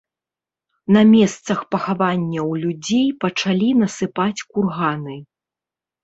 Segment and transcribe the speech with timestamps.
[0.95, 5.15] На месцах пахаванняў людзей пачалі насыпаць курганы.